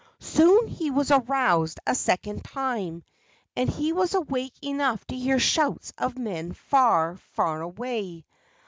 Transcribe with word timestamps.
Soon 0.17 0.65
he 0.67 0.89
was 0.89 1.11
aroused 1.11 1.79
a 1.85 1.93
second 1.93 2.43
time, 2.43 3.03
and 3.55 3.69
he 3.69 3.93
was 3.93 4.15
awake 4.15 4.55
enough 4.63 5.05
to 5.05 5.15
hear 5.15 5.37
shouts 5.37 5.93
of 5.95 6.17
men 6.17 6.53
far, 6.53 7.17
far 7.33 7.61
away. 7.61 8.25